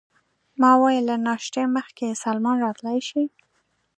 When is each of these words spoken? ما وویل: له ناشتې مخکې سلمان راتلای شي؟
ما 0.61 0.71
وویل: 0.77 1.03
له 1.09 1.15
ناشتې 1.27 1.63
مخکې 1.77 2.19
سلمان 2.23 2.55
راتلای 2.65 2.99
شي؟ 3.09 3.23